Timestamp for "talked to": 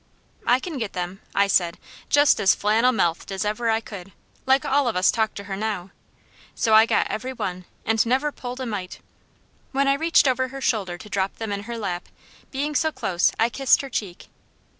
5.11-5.43